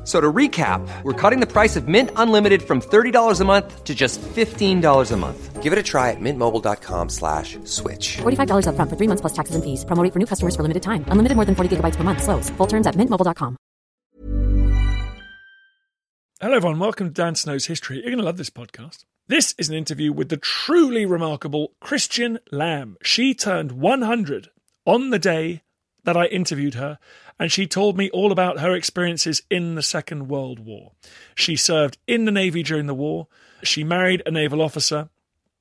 [0.00, 3.84] F- So to recap, we're cutting the price of Mint Unlimited from $30 a month
[3.84, 5.62] to just $15 a month.
[5.62, 8.16] Give it a try at mintmobile.com slash switch.
[8.22, 9.84] $45 upfront for three months plus taxes and fees.
[9.84, 11.04] Promo for new customers for limited time.
[11.08, 12.22] Unlimited more than 40 gigabytes per month.
[12.22, 12.48] Slows.
[12.56, 13.56] Full terms at mintmobile.com.
[16.40, 16.78] Hello, everyone.
[16.78, 17.96] Welcome to Dan Snow's History.
[17.98, 19.04] You're going to love this podcast.
[19.28, 22.96] This is an interview with the truly remarkable Christian Lamb.
[23.02, 24.48] She turned 100
[24.86, 25.62] on the day
[26.04, 26.98] that I interviewed her,
[27.38, 30.92] and she told me all about her experiences in the Second World War.
[31.34, 33.28] She served in the Navy during the war.
[33.62, 35.08] She married a naval officer.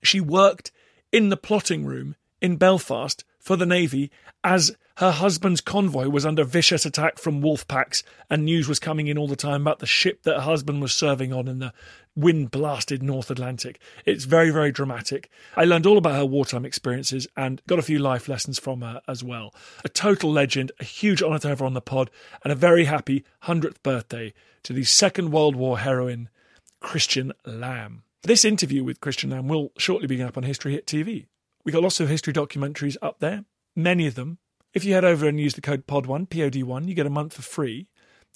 [0.02, 0.72] She worked
[1.12, 4.12] in the plotting room in Belfast for the Navy
[4.44, 9.08] as her husband's convoy was under vicious attack from wolf packs, and news was coming
[9.08, 11.74] in all the time about the ship that her husband was serving on in the
[12.16, 13.80] wind blasted North Atlantic.
[14.06, 15.30] It's very, very dramatic.
[15.56, 19.02] I learned all about her wartime experiences and got a few life lessons from her
[19.08, 19.54] as well.
[19.84, 22.10] A total legend, a huge honour to have her on the pod,
[22.44, 26.30] and a very happy 100th birthday to the Second World War heroine,
[26.80, 28.04] Christian Lamb.
[28.24, 31.28] This interview with Christian Lamb will shortly be up on History Hit TV.
[31.64, 34.40] We got lots of history documentaries up there, many of them.
[34.74, 37.42] If you head over and use the code POD1, POD1, you get a month for
[37.42, 37.88] free.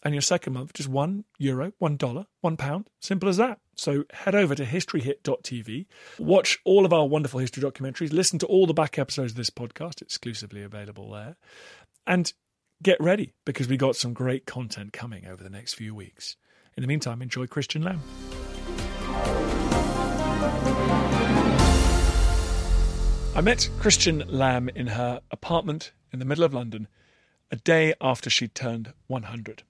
[0.03, 2.87] And your second month, just one euro, one dollar, one pound.
[2.99, 3.59] Simple as that.
[3.75, 5.85] So head over to historyhit.tv,
[6.19, 9.49] watch all of our wonderful history documentaries, listen to all the back episodes of this
[9.49, 11.35] podcast, exclusively available there,
[12.05, 12.31] and
[12.81, 16.37] get ready because we got some great content coming over the next few weeks.
[16.75, 18.01] In the meantime, enjoy Christian Lamb.
[23.35, 26.87] I met Christian Lamb in her apartment in the middle of London
[27.49, 29.63] a day after she'd turned 100.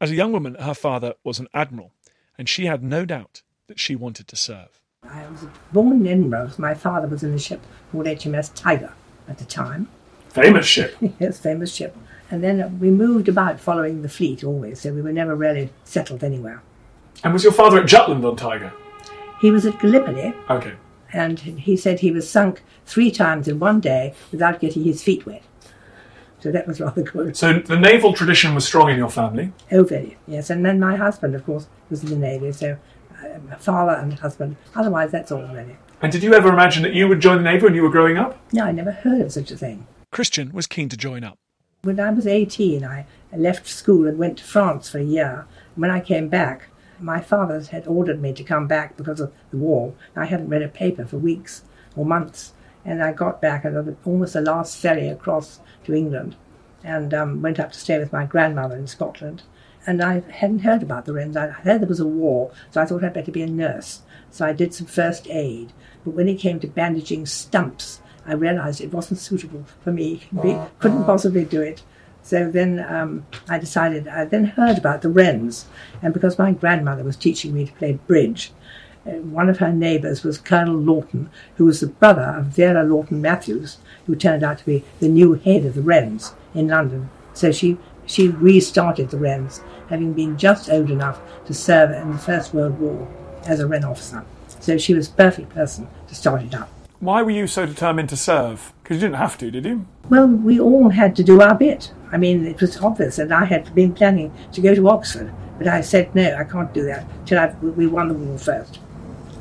[0.00, 1.92] As a young woman, her father was an admiral,
[2.38, 4.80] and she had no doubt that she wanted to serve.
[5.04, 6.52] I was born in Edinburgh.
[6.58, 7.60] My father was in a ship
[7.92, 8.92] called HMS Tiger
[9.28, 9.88] at the time.
[10.30, 10.96] Famous ship.
[11.20, 11.96] yes, famous ship.
[12.30, 16.24] And then we moved about following the fleet always, so we were never really settled
[16.24, 16.62] anywhere.
[17.22, 18.72] And was your father at Jutland on Tiger?
[19.40, 20.72] He was at Gallipoli, Okay.
[21.12, 25.24] and he said he was sunk three times in one day without getting his feet
[25.24, 25.42] wet.
[26.46, 27.36] So that was rather good.
[27.36, 29.52] So the naval tradition was strong in your family.
[29.72, 30.48] Oh, very, yes.
[30.48, 32.78] And then my husband, of course, was in the Navy, so
[33.20, 34.54] uh, father and husband.
[34.76, 35.76] Otherwise, that's all really.
[36.02, 38.16] And did you ever imagine that you would join the Navy when you were growing
[38.16, 38.38] up?
[38.52, 39.88] No, I never heard of such a thing.
[40.12, 41.36] Christian was keen to join up.
[41.82, 45.48] When I was 18, I left school and went to France for a year.
[45.74, 46.68] When I came back,
[47.00, 49.94] my father had ordered me to come back because of the war.
[50.14, 51.62] I hadn't read a paper for weeks
[51.96, 52.52] or months.
[52.86, 53.74] And I got back at
[54.04, 56.36] almost the last ferry across to England
[56.84, 59.42] and um, went up to stay with my grandmother in Scotland.
[59.86, 61.36] And I hadn't heard about the Wrens.
[61.36, 64.02] I heard there was a war, so I thought I'd better be a nurse.
[64.30, 65.72] So I did some first aid.
[66.04, 70.28] But when it came to bandaging stumps, I realized it wasn't suitable for me.
[70.42, 71.82] Be- couldn't possibly do it.
[72.22, 75.66] So then um, I decided, I then heard about the Wrens.
[76.02, 78.52] And because my grandmother was teaching me to play bridge,
[79.06, 83.20] Uh, one of her neighbours was Colonel Laughton, who was the brother of Vera Laughton
[83.20, 87.08] Mathews, who turned out to be the new head of the Wrens in London.
[87.32, 92.18] So she, she restarted the Wrens, having been just old enough to serve in the
[92.18, 93.06] First World War
[93.44, 94.24] as a Wren officer.
[94.60, 96.68] So she was a perfect person to start it up.
[96.98, 98.72] Why were you so determined to serve?
[98.82, 99.86] Because you didn't have to, did you?
[100.08, 101.92] Well, we all had to do our bit.
[102.10, 105.68] I mean, it was obvious, and I had been planning to go to Oxford, but
[105.68, 108.80] I said no, I can't do that till I, we won the war first.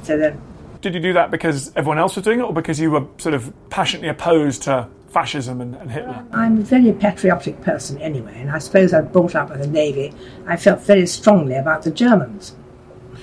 [0.05, 0.39] So then,
[0.81, 3.33] Did you do that because everyone else was doing it, or because you were sort
[3.33, 6.23] of passionately opposed to fascism and, and Hitler?
[6.31, 9.59] Uh, I'm a very patriotic person anyway, and I suppose I was brought up in
[9.59, 10.13] the Navy.
[10.45, 12.55] I felt very strongly about the Germans.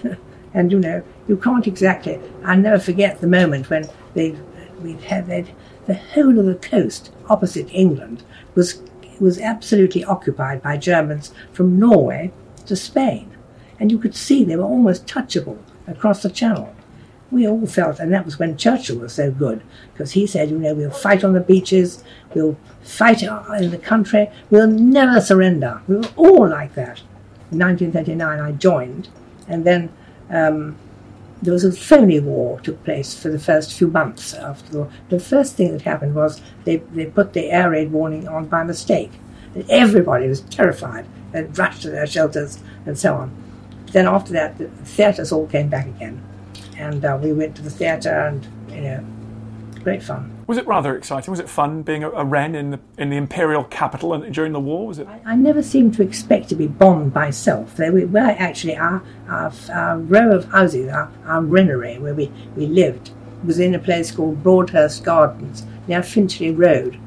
[0.54, 2.18] and you know, you can't exactly.
[2.44, 4.34] I'll never forget the moment when they
[4.80, 5.54] we'd had they'd,
[5.86, 8.24] the whole of the coast opposite England
[8.56, 8.82] was
[9.20, 12.32] was absolutely occupied by Germans from Norway
[12.66, 13.30] to Spain,
[13.78, 15.58] and you could see they were almost touchable
[15.92, 16.74] across the Channel.
[17.30, 19.62] we all felt, and that was when Churchill was so good,
[19.92, 22.04] because he said, you know, we'll fight on the beaches,
[22.34, 25.80] we'll fight in the country, we'll never surrender.
[25.88, 27.00] We were all like that.
[27.50, 29.08] In 1939, I joined,
[29.48, 29.90] and then
[30.28, 30.76] um,
[31.42, 34.92] there was a phony war took place for the first few months after the war.
[35.08, 38.62] The first thing that happened was they, they put the air raid warning on by
[38.62, 39.10] mistake.
[39.54, 41.04] And everybody was terrified
[41.34, 43.41] and rushed to their shelters and so on.
[43.92, 46.22] Then after that, the theatres all came back again.
[46.76, 49.04] And uh, we went to the theatre and, you know,
[49.82, 50.30] great fun.
[50.46, 51.30] Was it rather exciting?
[51.30, 54.52] Was it fun being a, a wren in the in the imperial capital and during
[54.52, 54.86] the war?
[54.86, 55.06] Was it?
[55.06, 57.76] I, I never seemed to expect to be bombed myself.
[57.76, 62.30] They were, were actually our, our, our row of houses, our, our wrenery where we,
[62.56, 63.10] we lived,
[63.44, 66.98] was in a place called Broadhurst Gardens near Finchley Road,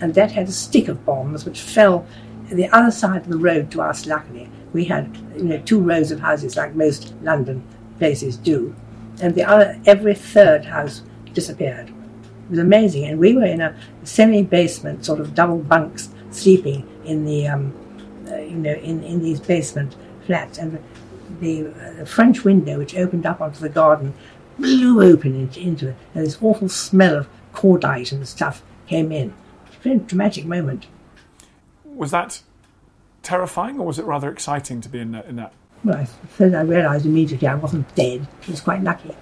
[0.00, 2.06] and that had a stick of bombs which fell
[2.50, 4.06] the other side of the road to us.
[4.06, 7.62] Luckily, we had you know two rows of houses like most London
[7.98, 8.74] places do,
[9.20, 11.02] and the other every third house
[11.32, 11.88] disappeared.
[11.88, 17.24] It was amazing, and we were in a semi-basement, sort of double bunks, sleeping in
[17.24, 17.72] the, um,
[18.28, 19.94] uh, you know, in, in these basement
[20.26, 20.78] flats, and
[21.40, 24.14] the, uh, the, French window, which opened up onto the garden,
[24.58, 29.32] blew open into, into it, and this awful smell of cordite and stuff came in.
[29.82, 30.86] Very dramatic moment.
[31.84, 32.42] Was that
[33.22, 35.26] terrifying, or was it rather exciting to be in that?
[35.26, 35.52] In that?
[35.84, 36.06] Well,
[36.38, 38.26] I, I realised immediately I wasn't dead.
[38.46, 39.14] I was quite lucky.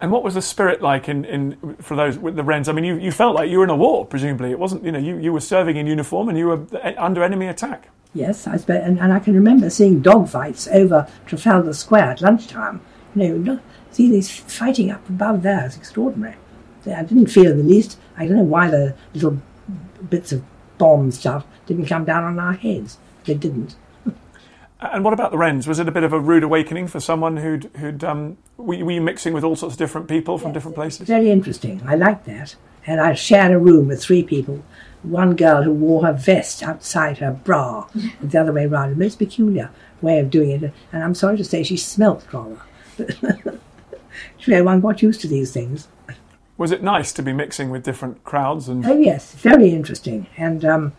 [0.00, 2.68] And what was the spirit like in, in for those with the Wrens?
[2.68, 4.50] I mean, you, you felt like you were in a war, presumably.
[4.50, 7.22] It wasn't, you know, you, you were serving in uniform and you were uh, under
[7.22, 7.88] enemy attack.
[8.14, 12.80] Yes, I spent, and, and I can remember seeing dogfights over Trafalgar Square at lunchtime.
[13.14, 13.60] You know,
[13.90, 15.66] see these fighting up above there.
[15.66, 16.36] It's extraordinary.
[16.86, 17.98] I didn't feel the least.
[18.16, 19.40] I don't know why the little
[20.08, 20.42] bits of
[20.78, 22.98] bomb stuff didn't come down on our heads.
[23.24, 23.76] They didn't.
[24.80, 25.68] And what about the Wrens?
[25.68, 28.90] Was it a bit of a rude awakening for someone who'd, who'd um, were, were
[28.90, 31.06] you mixing with all sorts of different people from yes, different places?
[31.06, 31.80] Very interesting.
[31.86, 32.56] I like that.
[32.86, 34.64] And I shared a room with three people.
[35.02, 37.88] One girl who wore her vest outside her bra,
[38.22, 38.92] the other way around.
[38.92, 39.70] A most peculiar
[40.00, 40.72] way of doing it.
[40.92, 42.60] And I'm sorry to say she smelt rather.
[44.38, 45.88] you one got used to these things.
[46.56, 48.68] Was it nice to be mixing with different crowds?
[48.68, 50.26] And oh yes, very interesting.
[50.36, 50.92] And um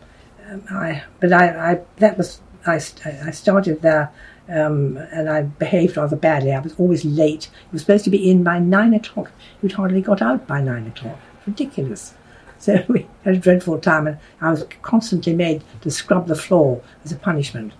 [0.70, 4.12] I, but I, I that was I, I started there
[4.48, 6.52] um, and I behaved rather badly.
[6.52, 7.46] I was always late.
[7.46, 9.32] It was supposed to be in by nine o'clock.
[9.62, 11.18] You'd hardly got out by nine o'clock.
[11.46, 12.14] Ridiculous.
[12.58, 16.82] So we had a dreadful time, and I was constantly made to scrub the floor
[17.04, 17.72] as a punishment.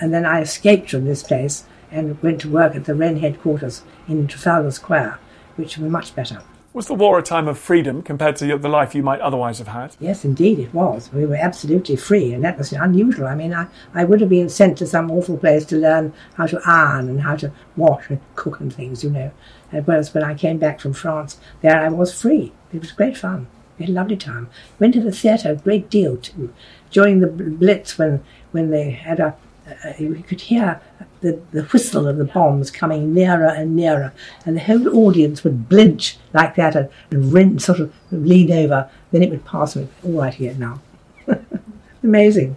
[0.00, 3.82] And then I escaped from this place and went to work at the Wren headquarters
[4.08, 5.18] in Trafalgar Square,
[5.56, 6.42] which were much better.
[6.74, 9.68] Was the war a time of freedom compared to the life you might otherwise have
[9.68, 9.94] had?
[10.00, 11.08] Yes, indeed it was.
[11.12, 13.28] We were absolutely free, and that was unusual.
[13.28, 16.46] I mean, I, I would have been sent to some awful place to learn how
[16.46, 19.30] to iron and how to wash and cook and things, you know.
[19.72, 22.52] Uh, Whereas when I came back from France, there I was free.
[22.72, 23.46] It was great fun.
[23.78, 24.50] We had a lovely time.
[24.80, 26.52] Went to the theatre a great deal too.
[26.90, 29.36] During the Blitz, when when they had a,
[29.66, 30.80] uh, you could hear
[31.20, 34.12] the, the whistle of the bombs coming nearer and nearer,
[34.44, 38.90] and the whole audience would blinch like that and, and sort of lean over.
[39.10, 39.88] Then it would pass me.
[40.04, 40.80] All right here now.
[42.02, 42.56] Amazing.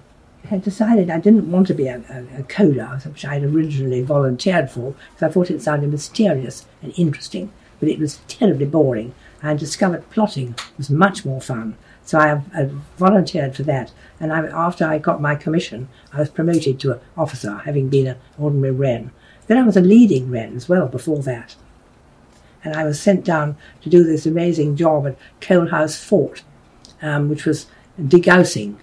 [0.49, 4.01] I decided I didn't want to be a, a, a coder, which I had originally
[4.01, 9.13] volunteered for, because I thought it sounded mysterious and interesting, but it was terribly boring.
[9.43, 11.77] I discovered plotting was much more fun.
[12.07, 13.91] So I, I volunteered for that.
[14.17, 18.07] And I, after I got my commission, I was promoted to an officer, having been
[18.07, 19.11] an ordinary Wren.
[19.47, 21.57] Then I was a leading Wren as well before that.
[22.63, 26.43] And I was sent down to do this amazing job at Coalhouse Fort,
[27.01, 27.67] um, which was
[28.01, 28.77] degaussing.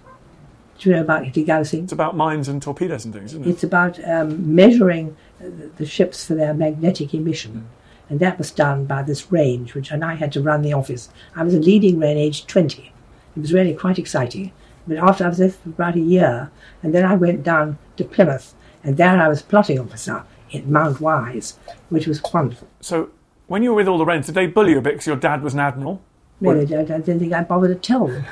[0.79, 1.85] Do you know about degaussing?
[1.85, 3.51] It's about mines and torpedoes and things, isn't it?
[3.51, 7.53] It's about um, measuring the ships for their magnetic emission.
[7.53, 8.11] Mm.
[8.11, 11.09] And that was done by this range, which and I had to run the office.
[11.35, 12.93] I was a leading Wren aged 20.
[13.37, 14.53] It was really quite exciting.
[14.87, 16.51] But after I was there for about a year,
[16.83, 21.01] and then I went down to Plymouth, and there I was plotting officer at Mount
[21.01, 22.69] Wise, which was wonderful.
[22.81, 23.11] So,
[23.47, 25.17] when you were with all the Wrens, did they bully you a bit because your
[25.17, 26.03] dad was an admiral?
[26.41, 28.25] No, I, I didn't think I bothered to tell them.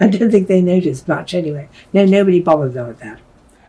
[0.00, 1.68] I don't think they noticed much anyway.
[1.92, 3.20] No, nobody bothered them with that.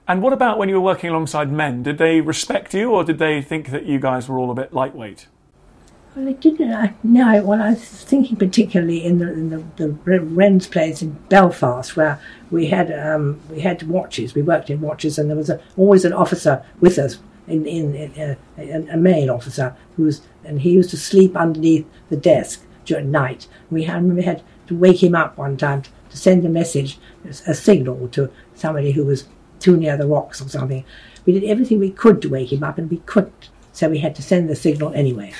[0.07, 1.83] And what about when you were working alongside men?
[1.83, 4.73] Did they respect you, or did they think that you guys were all a bit
[4.73, 5.27] lightweight?
[6.17, 6.73] Well, I didn't.
[6.73, 11.11] I, no, well, I was thinking particularly in the, in the, the Wren's place in
[11.29, 12.19] Belfast, where
[12.49, 14.33] we had um, we had watches.
[14.33, 17.93] We worked in watches, and there was a, always an officer with us, in, in,
[17.93, 22.65] in a, a, male officer who was, and he used to sleep underneath the desk
[22.85, 23.47] during night.
[23.69, 26.97] We had we had to wake him up one time to, to send a message,
[27.45, 29.27] a signal to somebody who was
[29.59, 30.83] too near the rocks or something.
[31.27, 33.49] We did everything we could to wake him up, and we couldn't.
[33.71, 35.31] so we had to send the signal anyway.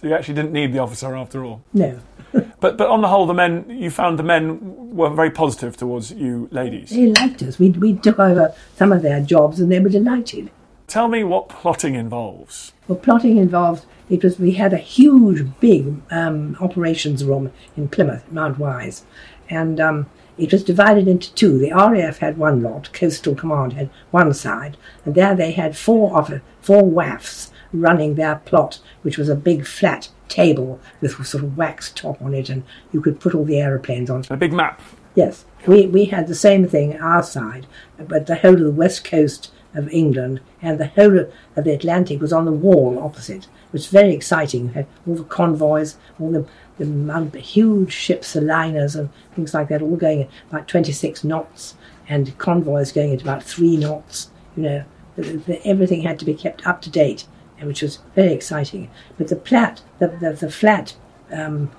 [0.00, 1.62] So you actually didn't need the officer after all.
[1.74, 2.00] No,
[2.60, 4.58] But but on the whole, the men you found the men
[4.96, 6.90] were very positive towards you ladies.
[6.90, 7.58] they liked us.
[7.58, 10.50] We we took over some of their jobs, and they were delighted.
[10.86, 12.72] Tell me what plotting involves.
[12.88, 18.24] Well, plotting involves It was we had a huge, big um, operations room in Plymouth,
[18.32, 19.04] Mount Wise,
[19.50, 20.06] and um,
[20.38, 21.58] it was divided into two.
[21.58, 26.16] The RAF had one lot, Coastal Command had one side, and there they had four
[26.16, 31.44] of four WAAFs running their plot, which was a big flat table with a sort
[31.44, 34.24] of wax top on it, and you could put all the aeroplanes on.
[34.30, 34.80] A big map.
[35.14, 37.66] Yes, we, we had the same thing our side,
[37.98, 42.20] but the whole of the west coast of England and the whole of the Atlantic
[42.20, 43.44] was on the wall opposite.
[43.44, 44.68] It was very exciting.
[44.68, 46.46] We had all the convoys, all the,
[46.78, 51.76] the huge ships, the liners and things like that, all going at about 26 knots,
[52.08, 54.30] and convoys going at about 3 knots.
[54.56, 54.84] You know,
[55.16, 57.26] the, the, everything had to be kept up to date,
[57.62, 58.90] which was very exciting.
[59.18, 60.94] But the plat, the, the, the flat
[61.32, 61.70] um,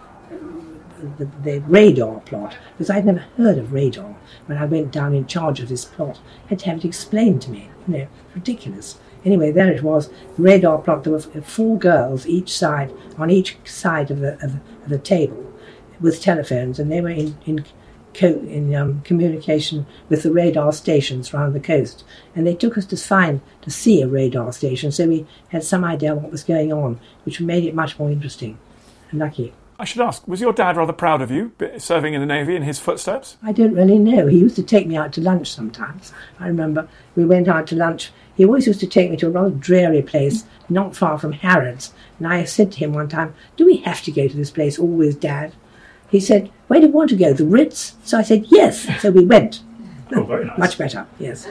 [1.18, 5.26] the, the radar plot because I'd never heard of radar when I went down in
[5.28, 6.20] charge of this plot.
[6.48, 7.70] had to have it explained to me.
[7.88, 9.00] You know, ridiculous.
[9.24, 10.10] Anyway, there it was.
[10.38, 11.04] The radar plot.
[11.04, 15.54] There were four girls each side on each side of the of, of the table
[16.00, 17.66] with telephones, and they were in in.
[18.14, 22.04] Co- in um, communication with the radar stations around the coast,
[22.36, 25.84] and they took us to find to see a radar station, so we had some
[25.84, 28.58] idea what was going on, which made it much more interesting.
[29.12, 29.54] And lucky.
[29.82, 32.62] I should ask, was your dad rather proud of you serving in the Navy in
[32.62, 33.38] his footsteps?
[33.42, 34.28] I don't really know.
[34.28, 36.14] He used to take me out to lunch sometimes.
[36.40, 38.12] I remember we went out to lunch.
[38.36, 41.94] He always used to take me to a rather dreary place not far from Harrods.
[42.20, 44.78] And I said to him one time, Do we have to go to this place
[44.78, 45.54] always, Dad?
[46.12, 47.34] He said, Where do you want to go?
[47.34, 47.98] The Ritz?
[48.06, 48.88] So I said, Yes.
[49.02, 49.62] So we went.
[50.14, 50.58] Oh, very nice.
[50.58, 51.48] Much better, yes.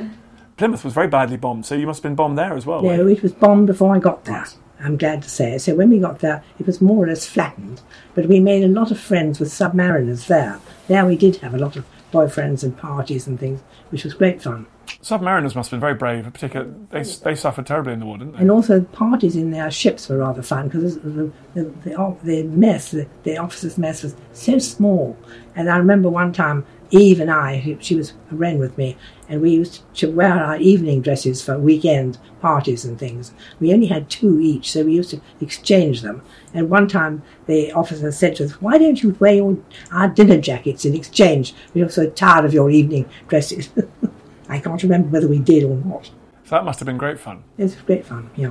[0.58, 2.82] Plymouth was very badly bombed, so you must have been bombed there as well.
[2.82, 4.46] No, it was bombed before I got there.
[4.78, 5.56] I'm glad to say.
[5.56, 7.80] So when we got there, it was more or less flattened.
[8.14, 10.60] But we made a lot of friends with submariners there.
[10.88, 14.42] There we did have a lot of boyfriends and parties and things, which was great
[14.42, 14.66] fun.
[15.02, 16.26] Submariners must have been very brave.
[16.26, 18.40] In particular, they they suffered terribly in the war, didn't they?
[18.40, 22.90] And also parties in their ships were rather fun because the, the, the, the mess,
[22.90, 25.16] the, the officers' mess was so small.
[25.56, 28.96] And I remember one time Eve and I, she was a wren with me,
[29.28, 33.32] and we used to wear our evening dresses for weekend parties and things.
[33.60, 36.22] We only had two each, so we used to exchange them.
[36.52, 39.58] And one time the officer said to us, Why don't you wear your,
[39.92, 41.54] our dinner jackets in exchange?
[41.74, 43.70] We're so tired of your evening dresses.
[44.50, 46.06] I can't remember whether we did or not.
[46.44, 47.44] So that must have been great fun.
[47.56, 48.50] It was great fun, yeah.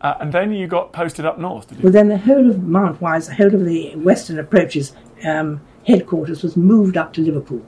[0.00, 1.84] Uh, and then you got posted up north, did you?
[1.84, 4.94] Well, then the whole of Mount Wise, the whole of the western approaches
[5.24, 7.64] um, headquarters was moved up to Liverpool.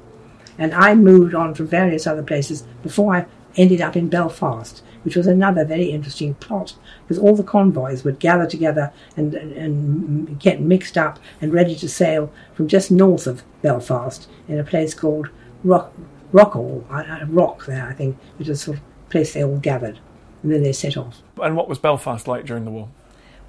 [0.56, 3.26] And I moved on from various other places before I
[3.56, 8.20] ended up in Belfast, which was another very interesting plot because all the convoys would
[8.20, 13.26] gather together and, and, and get mixed up and ready to sail from just north
[13.26, 15.30] of Belfast in a place called
[15.64, 15.92] Rock,
[16.32, 19.98] Rockall, uh, Rock there, I think, which was sort of place they all gathered.
[20.42, 21.22] And then they set off.
[21.42, 22.88] And what was Belfast like during the war?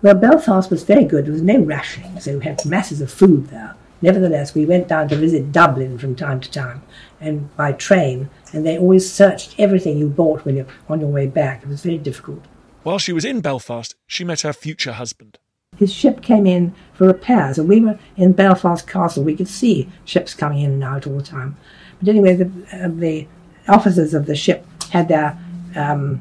[0.02, 1.26] Well, Belfast was very good.
[1.26, 3.76] There was no rationing, so we had masses of food there.
[4.02, 6.82] Nevertheless, we went down to visit Dublin from time to time,
[7.20, 11.28] and by train, and they always searched everything you bought when you're on your way
[11.28, 11.62] back.
[11.62, 12.44] It was very difficult.
[12.82, 15.38] While she was in Belfast, she met her future husband.
[15.78, 19.24] His ship came in for repairs, and we were in Belfast Castle.
[19.24, 21.58] We could see ships coming in and out all the time.
[22.02, 23.28] But anyway, the, uh, the
[23.68, 25.38] officers of the ship had their
[25.76, 26.20] um,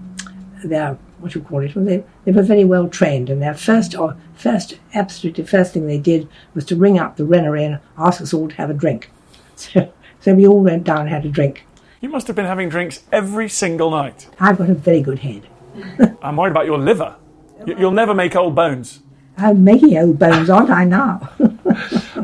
[0.65, 1.75] their what you call it?
[1.77, 5.87] Well, they, they were very well trained, and their first or first absolutely first thing
[5.87, 8.75] they did was to ring up the Rennery and ask us all to have a
[8.75, 9.11] drink.
[9.57, 11.67] So, so we all went down and had a drink.
[12.01, 14.27] You must have been having drinks every single night.
[14.41, 15.47] I've got a very good head.
[16.23, 17.17] I'm worried about your liver.
[17.67, 19.03] You- You'll never make old bones.
[19.41, 21.29] I'm making old bones, aren't I now?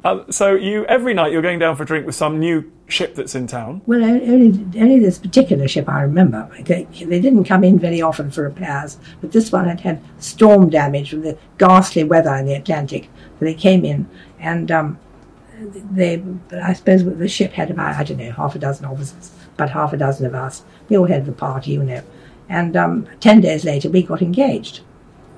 [0.04, 3.14] Uh, so you every night you're going down for a drink with some new ship
[3.14, 3.82] that's in town.
[3.86, 6.48] well, only, only this particular ship I remember.
[6.60, 10.68] They, they didn't come in very often for repairs, but this one had had storm
[10.70, 13.08] damage from the ghastly weather in the Atlantic.
[13.38, 14.08] So they came in,
[14.38, 14.98] and um,
[15.60, 19.70] they, I suppose the ship had about, I don't know, half a dozen officers, but
[19.70, 20.64] half a dozen of us.
[20.88, 22.02] We all had the party, you know.
[22.48, 24.80] And um, ten days later, we got engaged.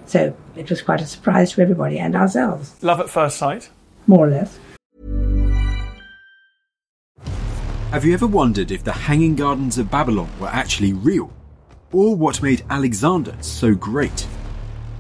[0.08, 3.68] So it was quite a surprise to everybody and ourselves, Love at first sight.
[4.06, 4.58] more or less.
[7.90, 11.30] Have you ever wondered if the Hanging Gardens of Babylon were actually real?
[11.92, 14.26] Or what made Alexander so great?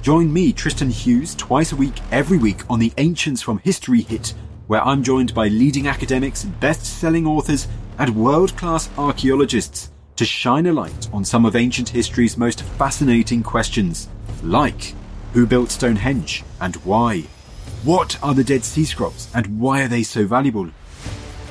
[0.02, 4.34] Join me, Tristan Hughes, twice a week, every week on the Ancients from History Hit,
[4.66, 7.66] where I'm joined by leading academics, best selling authors,
[7.98, 13.42] and world class archaeologists to shine a light on some of ancient history's most fascinating
[13.42, 14.08] questions.
[14.42, 14.94] Like,
[15.32, 17.22] who built Stonehenge and why?
[17.84, 20.70] What are the Dead Sea Scrolls and why are they so valuable?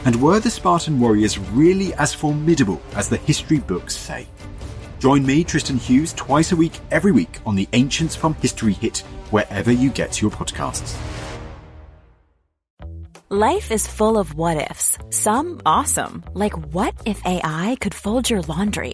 [0.06, 4.27] And were the Spartan warriors really as formidable as the history books say?
[5.00, 9.00] Join me, Tristan Hughes, twice a week, every week on the Ancients from History hit,
[9.32, 10.98] wherever you get your podcasts.
[13.29, 14.98] Life is full of what ifs.
[15.10, 18.94] Some awesome, like what if AI could fold your laundry?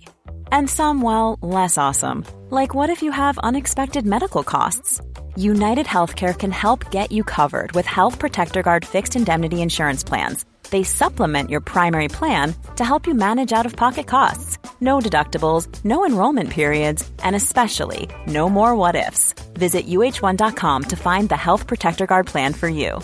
[0.53, 5.01] And some, well, less awesome, like what if you have unexpected medical costs?
[5.35, 10.45] United Healthcare can help get you covered with Health Protector Guard fixed indemnity insurance plans.
[10.69, 14.59] They supplement your primary plan to help you manage out of pocket costs.
[14.79, 19.33] No deductibles, no enrollment periods, and especially no more what ifs.
[19.55, 23.01] Visit uh1.com to find the Health Protector Guard plan for you.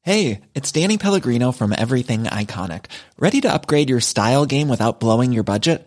[0.00, 2.86] Hey, it's Danny Pellegrino from Everything Iconic.
[3.18, 5.86] Ready to upgrade your style game without blowing your budget?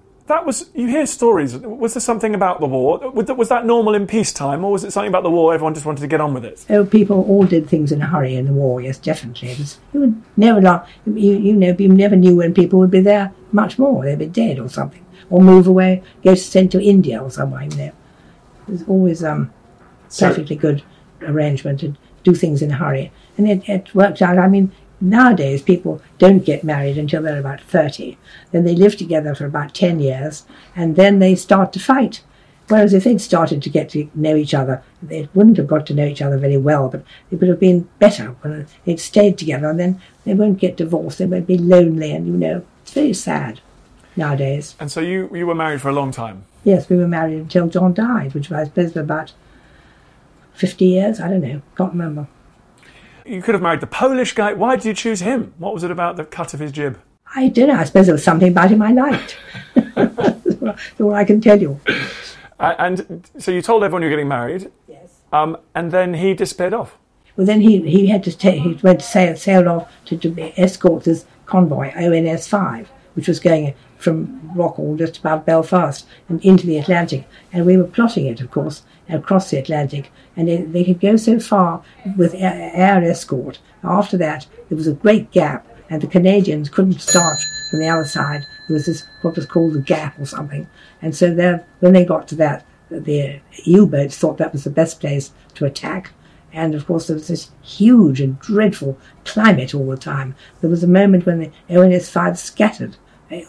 [0.31, 1.55] that was you hear stories.
[1.57, 2.99] Was there something about the war?
[3.11, 5.53] Was that normal in peacetime, or was it something about the war?
[5.53, 6.65] Everyone just wanted to get on with it.
[6.69, 8.81] Oh, people all did things in a hurry in the war.
[8.81, 9.49] Yes, definitely.
[9.49, 9.79] It was.
[9.93, 10.81] You would never long.
[11.05, 14.03] You you know you never knew when people would be there much more.
[14.03, 17.63] They'd be dead or something, or move away, go sent to India or somewhere.
[17.63, 17.91] You know,
[18.67, 19.53] it was always um
[20.17, 20.83] perfectly so, good
[21.21, 24.37] arrangement to do things in a hurry, and it, it worked out.
[24.37, 24.71] I mean,
[25.01, 28.17] Nowadays, people don't get married until they're about 30.
[28.51, 32.21] Then they live together for about 10 years, and then they start to fight.
[32.67, 35.95] Whereas if they'd started to get to know each other, they wouldn't have got to
[35.95, 39.69] know each other very well, but it would have been better when they'd stayed together,
[39.69, 43.13] and then they won't get divorced, they won't be lonely, and you know, it's very
[43.13, 43.59] sad
[44.15, 44.75] nowadays.
[44.79, 46.45] And so you, you were married for a long time?
[46.63, 49.33] Yes, we were married until John died, which was, I suppose, about
[50.53, 52.27] 50 years, I don't know, can't remember.
[53.31, 54.51] You could have married the Polish guy.
[54.51, 55.53] Why did you choose him?
[55.57, 56.99] What was it about the cut of his jib?
[57.33, 57.75] I don't know.
[57.75, 59.37] I suppose there was something about him I liked.
[59.95, 61.79] That's all I can tell you.
[62.59, 64.69] Uh, and so you told everyone you were getting married.
[64.85, 65.21] Yes.
[65.31, 66.97] Um, and then he disappeared off.
[67.37, 70.61] Well, then he, he had to take, he went to sail, sailed off to, to
[70.61, 76.65] escort this convoy, ONS 5, which was going from Rockall just about Belfast and into
[76.65, 77.27] the Atlantic.
[77.53, 80.11] And we were plotting it, of course, across the Atlantic.
[80.35, 81.83] And they, they could go so far
[82.17, 83.59] with air, air escort.
[83.83, 88.05] After that, there was a great gap, and the Canadians couldn't start from the other
[88.05, 88.45] side.
[88.67, 90.67] There was this, what was called the gap or something.
[91.01, 95.31] And so when they got to that, the U-boats thought that was the best place
[95.55, 96.11] to attack.
[96.53, 100.35] And of course, there was this huge and dreadful climate all the time.
[100.59, 102.97] There was a moment when the ONS 5 scattered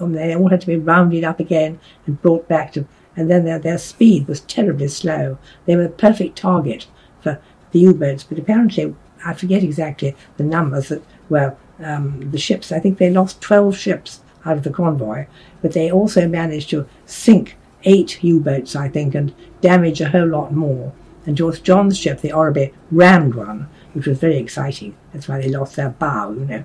[0.00, 3.44] um, they all had to be rounded up again and brought back to, and then
[3.44, 5.38] their, their speed was terribly slow.
[5.66, 6.86] They were the perfect target
[7.20, 7.40] for
[7.72, 12.72] the U-boats, but apparently, I forget exactly the numbers that were um, the ships.
[12.72, 15.26] I think they lost 12 ships out of the convoy,
[15.60, 20.52] but they also managed to sink eight U-boats, I think, and damage a whole lot
[20.52, 20.92] more.
[21.26, 24.96] And George John's ship, the Oribi, rammed one, which was very exciting.
[25.12, 26.64] That's why they lost their bow, you know.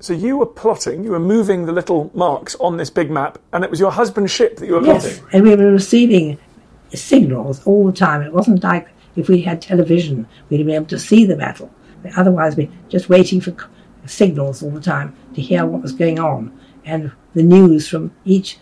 [0.00, 3.64] So you were plotting, you were moving the little marks on this big map, and
[3.64, 5.34] it was your husband's ship that you were yes, plotting.
[5.34, 6.38] and we were receiving
[6.94, 8.22] signals all the time.
[8.22, 11.70] It wasn't like if we had television, we'd be able to see the battle.
[12.02, 13.54] But otherwise, we just waiting for
[14.06, 18.58] signals all the time to hear what was going on and the news from each.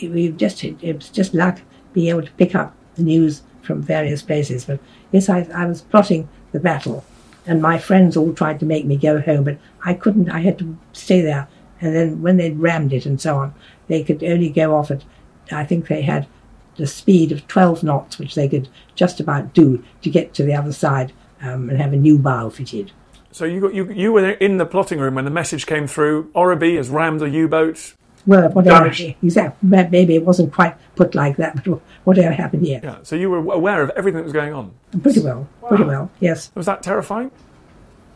[0.00, 1.60] We just it was just luck
[1.92, 4.64] being able to pick up the news from various places.
[4.64, 4.80] But
[5.12, 7.04] yes, I, I was plotting the battle
[7.46, 10.30] and my friends all tried to make me go home, but I couldn't.
[10.30, 11.48] I had to stay there.
[11.80, 13.54] And then when they'd rammed it and so on,
[13.88, 15.04] they could only go off at,
[15.50, 16.28] I think they had
[16.76, 20.54] the speed of 12 knots, which they could just about do to get to the
[20.54, 22.92] other side um, and have a new bow fitted.
[23.32, 26.30] So you, got, you you were in the plotting room when the message came through.
[26.34, 27.94] Oribi has rammed a U-boat.
[28.26, 28.86] Well, whatever.
[28.86, 29.68] Exactly.
[29.68, 32.80] Maybe it wasn't quite put like that, but whatever happened, yeah.
[32.82, 32.98] Yeah.
[33.02, 34.72] So you were aware of everything that was going on.
[35.02, 35.48] Pretty well.
[35.60, 35.68] Wow.
[35.68, 36.10] Pretty well.
[36.20, 36.50] Yes.
[36.54, 37.30] Was that terrifying?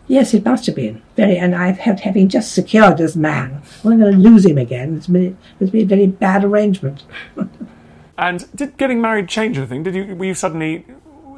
[0.08, 1.36] Yes, it must have been very.
[1.36, 3.62] And I've had having just secured this man.
[3.82, 4.96] Well, I'm going to lose him again.
[4.96, 7.02] It's been it's been a very bad arrangement.
[8.18, 9.82] and did getting married change anything?
[9.82, 10.86] Did you were you suddenly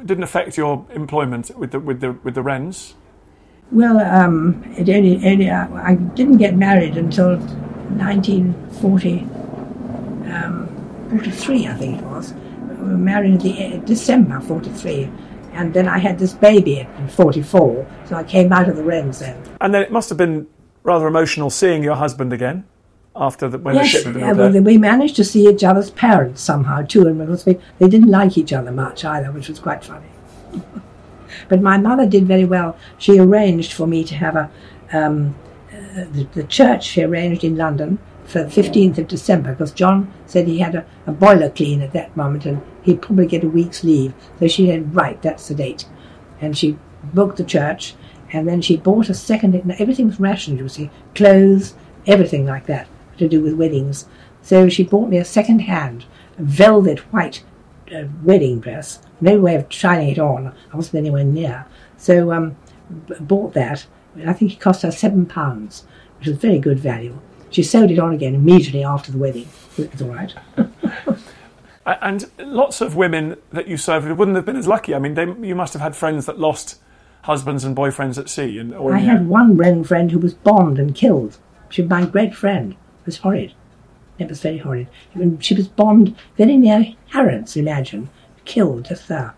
[0.05, 2.93] didn't affect your employment with the with the with the Wrens?
[3.71, 7.39] Well, um, it only only uh, I didn't get married until
[7.97, 9.19] 1940,
[10.31, 10.67] um,
[11.09, 12.33] 43, I think it was.
[12.33, 15.09] we were married in the uh, December 43.
[15.53, 19.19] And then I had this baby in 44, so I came out of the realms
[19.19, 19.41] then.
[19.59, 20.47] And then it must have been
[20.83, 22.65] rather emotional seeing your husband again
[23.15, 25.63] after the, when the yes, ship had been yeah, well, we managed to see each
[25.63, 29.49] other's parents somehow too, and it was, they didn't like each other much either, which
[29.49, 30.07] was quite funny.
[31.49, 32.77] but my mother did very well.
[32.97, 34.49] She arranged for me to have a
[34.93, 35.35] um,
[35.93, 36.85] the, the church.
[36.85, 40.85] She arranged in London for the fifteenth of December because John said he had a,
[41.07, 44.13] a boiler clean at that moment, and he'd probably get a week's leave.
[44.39, 45.85] So she said, "Right, that's the date,"
[46.41, 47.95] and she booked the church.
[48.31, 49.55] And then she bought a second.
[49.79, 51.73] Everything was rationed, you see, clothes,
[52.05, 54.05] everything like that to do with weddings.
[54.43, 56.05] So she bought me a second-hand
[56.37, 57.43] velvet white
[57.91, 59.01] uh, wedding dress.
[59.19, 60.53] No way of trying it on.
[60.71, 61.65] I wasn't anywhere near.
[61.97, 62.55] So um,
[63.07, 63.87] b- bought that.
[64.25, 65.85] I think it cost her seven pounds,
[66.17, 67.19] which was very good value.
[67.49, 69.47] She sewed it on again immediately after the wedding.
[69.77, 70.33] It was all right.
[71.85, 74.93] And lots of women that you served with wouldn't have been as lucky.
[74.93, 76.79] I mean, they, you must have had friends that lost
[77.23, 78.59] husbands and boyfriends at sea.
[78.59, 81.37] And, or I had one friend who was bombed and killed.
[81.69, 82.73] She was my great friend.
[82.73, 83.53] It was horrid.
[84.19, 84.87] It was very horrid.
[85.39, 88.09] She was bombed very near Harrods, imagine.
[88.45, 89.33] Killed just there.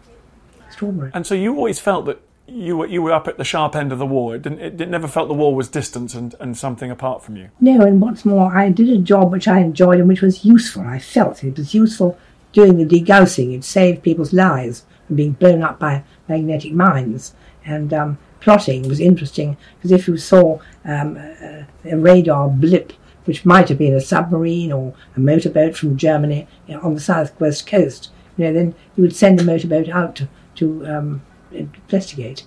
[0.68, 1.12] Extraordinary.
[1.14, 3.92] And so you always felt that you were you were up at the sharp end
[3.92, 4.36] of the war.
[4.36, 4.60] It didn't.
[4.60, 7.50] It, it never felt the war was distant and, and something apart from you.
[7.60, 10.84] No, and what's more, I did a job which I enjoyed and which was useful.
[10.84, 12.18] I felt it was useful
[12.52, 13.56] doing the degaussing.
[13.56, 17.34] It saved people's lives from being blown up by magnetic mines.
[17.66, 22.94] And um, plotting was interesting because if you saw um, a, a radar blip,
[23.26, 27.00] which might have been a submarine or a motorboat from Germany you know, on the
[27.00, 32.44] southwest coast, you know, then you would send a motorboat out to, to um, investigate.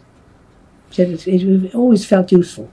[0.90, 2.70] So it, it always felt useful.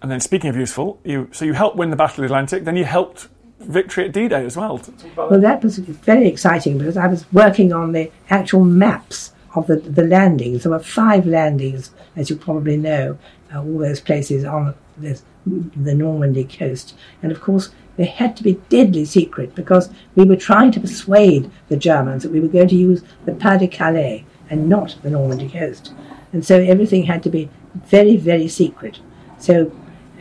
[0.00, 2.64] And then, speaking of useful, you so you helped win the Battle of the Atlantic.
[2.64, 3.28] Then you helped
[3.60, 4.80] victory at D-Day as well.
[5.16, 9.76] Well, that was very exciting because I was working on the actual maps of the,
[9.76, 10.64] the landings.
[10.64, 13.18] There were five landings, as you probably know,
[13.54, 16.94] uh, all those places on this, the Normandy coast.
[17.22, 21.50] And of course, they had to be deadly secret because we were trying to persuade
[21.68, 25.10] the Germans that we were going to use the Pas de Calais and not the
[25.10, 25.92] Normandy coast.
[26.32, 29.00] And so everything had to be very, very secret.
[29.38, 29.72] So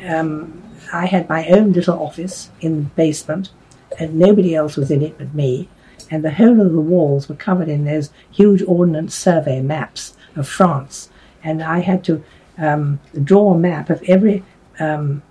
[0.07, 0.63] um,
[0.93, 3.51] I had my own little office in the basement,
[3.99, 5.67] and nobody else was in it but me.
[6.09, 10.47] And the whole of the walls were covered in those huge ordnance survey maps of
[10.47, 11.09] France.
[11.43, 12.23] And I had to
[12.57, 14.43] um, draw a map of every
[14.79, 15.23] um,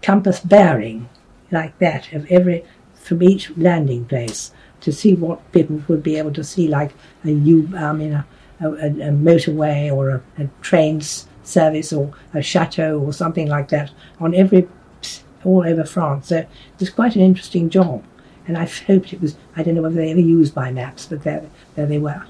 [0.00, 1.08] compass bearing,
[1.50, 2.64] like that, of every
[2.94, 6.92] from each landing place to see what people would be able to see, like
[7.24, 8.26] a U, I mean, a,
[8.60, 11.00] a, a motorway or a, a train
[11.42, 13.90] service or a chateau or something like that
[14.20, 14.68] on every
[15.44, 16.28] all over France.
[16.28, 18.04] So it was quite an interesting job,
[18.46, 19.36] and I hoped it was.
[19.56, 22.22] I don't know whether they ever used my maps, but there, there they were.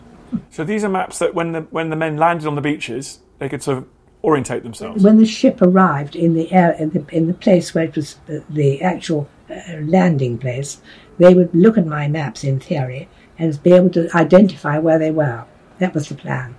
[0.50, 3.48] So these are maps that when the when the men landed on the beaches, they
[3.48, 3.88] could sort of
[4.24, 5.02] orientate themselves.
[5.02, 8.16] When the ship arrived in the air in the in the place where it was
[8.30, 10.80] uh, the actual uh, landing place,
[11.18, 15.10] they would look at my maps in theory and be able to identify where they
[15.10, 15.44] were.
[15.78, 16.54] That was the plan.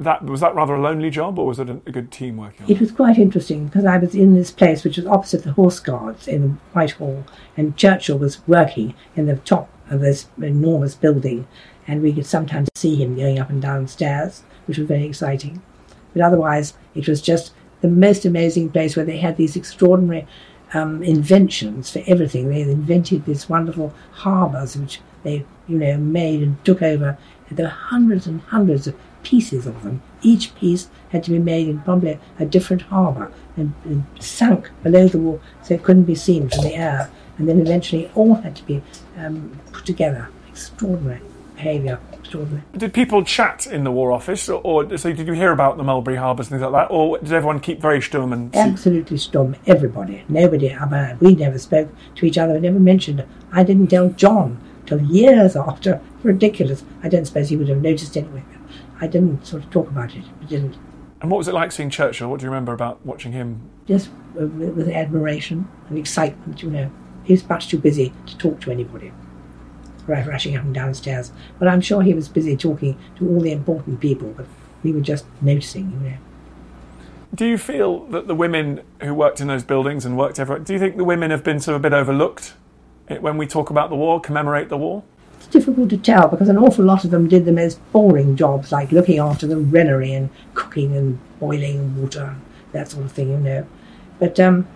[0.00, 2.68] That was that rather a lonely job, or was it a, a good team working?
[2.68, 5.80] It was quite interesting because I was in this place which was opposite the Horse
[5.80, 7.24] Guards in Whitehall,
[7.56, 11.48] and Churchill was working in the top of this enormous building,
[11.88, 15.62] and we could sometimes see him going up and down stairs, which was very exciting.
[16.12, 20.26] But otherwise, it was just the most amazing place where they had these extraordinary
[20.74, 22.48] um, inventions for everything.
[22.48, 27.18] They invented these wonderful harbours which they, you know, made and took over.
[27.50, 30.02] There were hundreds and hundreds of pieces of them.
[30.22, 35.08] Each piece had to be made in probably a different harbour and, and sunk below
[35.08, 37.10] the wall so it couldn't be seen from the air.
[37.38, 38.82] And then eventually all had to be
[39.16, 40.28] um, put together.
[40.48, 41.20] Extraordinary
[41.58, 42.00] behaviour.
[42.12, 42.62] Extraordinary.
[42.76, 45.82] Did people chat in the War Office, or, or so did you hear about the
[45.82, 48.54] Mulberry Harbours and things like that, or did everyone keep very stum and?
[48.54, 49.56] Absolutely stum.
[49.66, 50.24] Everybody.
[50.28, 50.72] Nobody.
[50.72, 52.54] I we never spoke to each other.
[52.54, 53.24] We never mentioned.
[53.52, 56.00] I didn't tell John till years after.
[56.22, 56.84] Ridiculous.
[57.02, 58.44] I don't suppose he would have noticed anyway.
[59.00, 60.24] I didn't sort of talk about it.
[60.40, 60.76] I didn't.
[61.20, 62.28] And what was it like seeing Churchill?
[62.28, 63.68] What do you remember about watching him?
[63.86, 64.08] Just
[64.40, 66.90] uh, with with admiration and excitement, you know.
[67.24, 69.12] He was much too busy to talk to anybody.
[70.08, 71.32] Rushing up and downstairs.
[71.58, 74.46] But I'm sure he was busy talking to all the important people, but
[74.82, 76.16] we were just noticing, you know.
[77.34, 80.72] Do you feel that the women who worked in those buildings and worked everywhere, do
[80.72, 82.54] you think the women have been sort of a bit overlooked
[83.20, 85.02] when we talk about the war, commemorate the war?
[85.36, 88.72] It's difficult to tell because an awful lot of them did the most boring jobs,
[88.72, 92.34] like looking after the granary and cooking and boiling water,
[92.72, 93.66] that sort of thing, you know.
[94.18, 94.66] But um,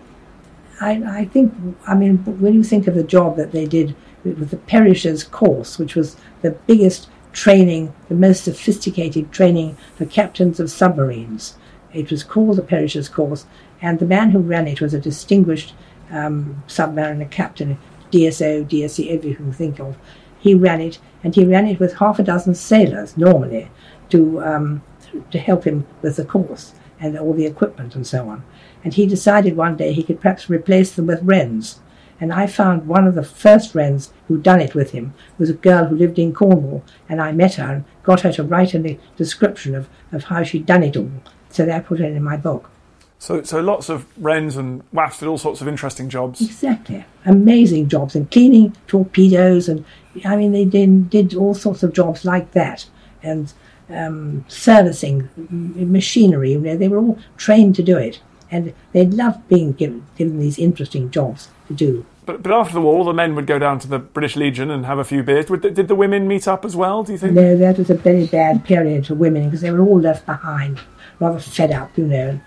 [0.81, 1.55] I, I think,
[1.87, 5.25] I mean, when you think of the job that they did it was the Perisher's
[5.25, 11.57] course, which was the biggest training, the most sophisticated training for captains of submarines.
[11.93, 13.47] It was called the Perisher's course,
[13.81, 15.75] and the man who ran it was a distinguished
[16.11, 17.79] um, submariner captain,
[18.11, 19.97] DSO, DSC, everything you can think of.
[20.39, 23.71] He ran it, and he ran it with half a dozen sailors normally
[24.11, 24.83] to um,
[25.31, 28.45] to help him with the course and all the equipment and so on.
[28.85, 31.81] And he decided one day he could perhaps replace them with wrens.
[32.23, 35.55] And I found one of the first wrens who'd done it with him was a
[35.55, 38.97] girl who lived in Cornwall, and I met her and got her to write a
[39.17, 41.11] description of, of how she'd done it all.
[41.51, 42.71] So I put it in my book.
[43.19, 46.41] So, so lots of wrens and WAAFs did all sorts of interesting jobs.
[46.41, 49.85] Exactly, amazing jobs and cleaning torpedoes, and
[50.25, 52.87] I mean they did, did all sorts of jobs like that,
[53.21, 53.53] and
[53.91, 56.53] um, servicing machinery.
[56.53, 60.39] You know, They were all trained to do it, and they loved being given, given
[60.39, 62.07] these interesting jobs to do.
[62.25, 64.87] But, but after the war, the men would go down to the British Legion and
[64.87, 65.47] have a few beers.
[65.47, 67.33] Did the women meet up as well, do you think?
[67.35, 70.81] No, that was a very bad period for women because they were all left behind,
[71.19, 72.41] rather fed up, you know.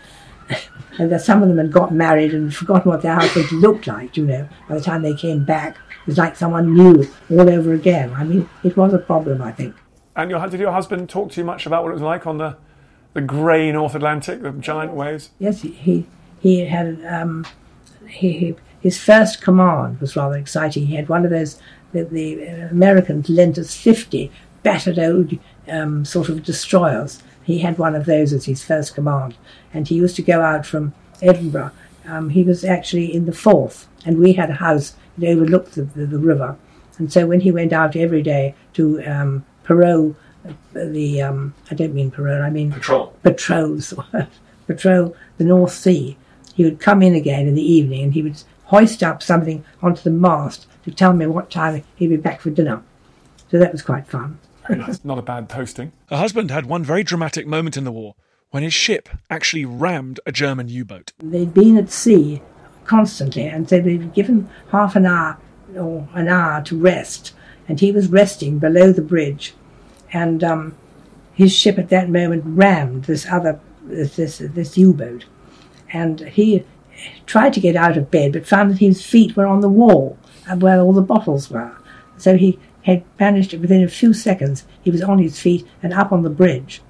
[0.97, 4.15] And, and some of them had got married and forgotten what their husbands looked like,
[4.15, 4.47] you know.
[4.69, 8.13] By the time they came back, it was like someone new all over again.
[8.13, 9.75] I mean, it was a problem, I think.
[10.15, 12.37] And your, did your husband talk to you much about what it was like on
[12.37, 12.55] the,
[13.13, 15.31] the grey North Atlantic, the giant waves?
[15.37, 16.05] Yes, he
[16.39, 17.45] he had um,
[18.07, 20.85] he, he, his first command was rather exciting.
[20.85, 21.57] He had one of those
[21.91, 25.31] the, the Americans lent us fifty battered old
[25.67, 27.23] um, sort of destroyers.
[27.43, 29.37] He had one of those as his first command,
[29.73, 31.71] and he used to go out from Edinburgh.
[32.05, 35.81] Um, he was actually in the Forth, and we had a house that overlooked the,
[35.81, 36.55] the, the river.
[36.99, 40.15] And so when he went out every day to um, patrol
[40.73, 43.95] the um, I don't mean parole, I mean patrol patrols
[44.67, 46.17] patrol the North Sea.
[46.53, 50.01] He would come in again in the evening and he would hoist up something onto
[50.01, 52.81] the mast to tell me what time he'd be back for dinner.
[53.49, 54.39] So that was quite fun.
[55.03, 55.91] Not a bad posting.
[56.09, 58.15] Her husband had one very dramatic moment in the war
[58.49, 61.13] when his ship actually rammed a German U-boat.
[61.19, 62.41] They'd been at sea
[62.85, 65.37] constantly, and so they'd given half an hour
[65.75, 67.33] or an hour to rest
[67.67, 69.53] and he was resting below the bridge,
[70.13, 70.75] and um,
[71.33, 75.25] his ship at that moment rammed this other this this, this U-boat,
[75.91, 76.63] and he
[77.25, 80.17] tried to get out of bed, but found that his feet were on the wall
[80.57, 81.75] where all the bottles were.
[82.17, 85.93] So he had managed to, within a few seconds, he was on his feet and
[85.93, 86.81] up on the bridge,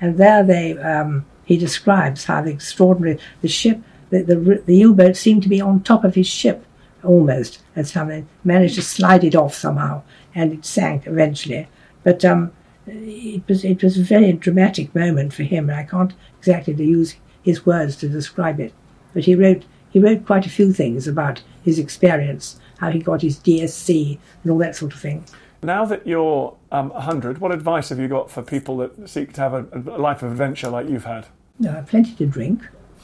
[0.00, 5.16] and there they um, he describes how the extraordinary the ship the, the, the U-boat
[5.16, 6.64] seemed to be on top of his ship
[7.02, 10.02] almost, and someone managed to slide it off somehow,
[10.34, 11.68] and it sank eventually.
[12.02, 12.52] But um,
[12.86, 17.16] it was it was a very dramatic moment for him, and I can't exactly use
[17.42, 18.72] his words to describe it.
[19.14, 23.22] But he wrote he wrote quite a few things about his experience, how he got
[23.22, 25.24] his DSC, and all that sort of thing.
[25.62, 29.40] Now that you're um, 100, what advice have you got for people that seek to
[29.40, 31.28] have a, a life of adventure like you've had?
[31.66, 32.60] Uh, plenty to drink,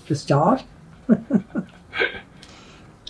[0.07, 0.64] to start.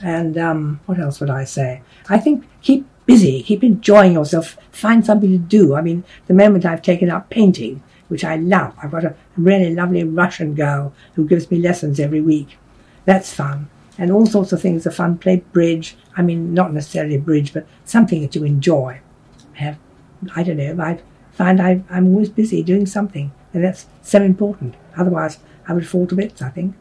[0.03, 1.83] And um, what else would I say?
[2.09, 5.75] I think keep busy, keep enjoying yourself, find something to do.
[5.75, 9.75] I mean, the moment I've taken up painting, which I love, I've got a really
[9.75, 12.59] lovely Russian girl who gives me lessons every week.
[13.11, 13.69] That's fun.
[13.99, 15.19] And all sorts of things are fun.
[15.19, 15.97] Play bridge.
[16.17, 19.01] I mean, not necessarily bridge, but something that you enjoy.
[19.55, 19.79] Have,
[20.37, 21.01] I don't know, I
[21.33, 23.33] find I, I'm always busy doing something.
[23.53, 24.77] And that's so important.
[24.97, 26.77] Otherwise, I would fall to bits, I think.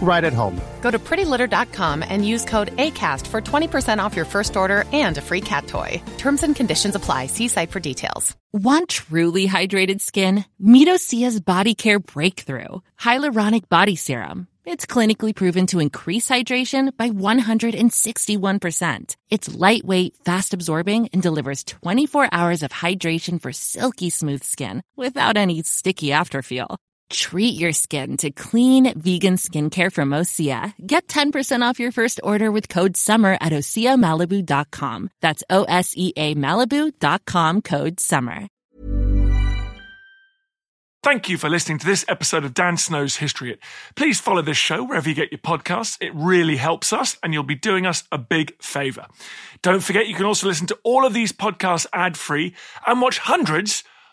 [0.00, 0.60] right at home.
[0.80, 5.20] Go to prettylitter.com and use code ACAST for 20% off your first order and a
[5.20, 6.00] free cat toy.
[6.16, 7.26] Terms and conditions apply.
[7.26, 8.36] See site for details.
[8.52, 10.46] Want truly hydrated skin?
[10.58, 14.48] Meet Osea's Body Care Breakthrough Hyaluronic Body Serum.
[14.64, 19.16] It's clinically proven to increase hydration by 161%.
[19.30, 25.38] It's lightweight, fast absorbing, and delivers 24 hours of hydration for silky smooth skin without
[25.38, 26.76] any sticky afterfeel.
[27.10, 30.74] Treat your skin to clean vegan skincare from Osea.
[30.86, 35.10] Get 10% off your first order with code SUMMER at OseaMalibu.com.
[35.20, 38.48] That's O S E A Malibu.com code SUMMER.
[41.04, 43.60] Thank you for listening to this episode of Dan Snow's History Hit.
[43.94, 45.96] Please follow this show wherever you get your podcasts.
[46.00, 49.06] It really helps us, and you'll be doing us a big favor.
[49.62, 53.18] Don't forget, you can also listen to all of these podcasts ad free and watch
[53.20, 53.84] hundreds